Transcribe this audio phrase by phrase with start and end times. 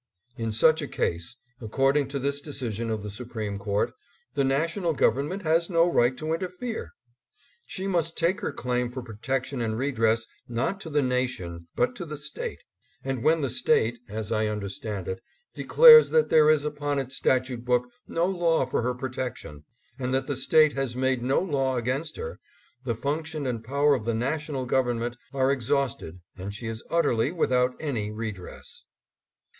[0.35, 3.93] In such a case, according to this decision of the Supreme Court,
[4.33, 6.93] the National Government has no right to inter fere.
[7.67, 12.05] She must take her claim for protection and redress, not to the nation, but to
[12.07, 12.63] the State;
[13.03, 15.21] and when the State, as I understand it,
[15.53, 19.65] declares that there is upon its statute book no law for her protection,
[19.99, 22.39] and that the State has made no law against her,
[22.85, 27.75] the function and power of the National Government are exhausted and she is utterly without
[27.79, 28.85] any redress.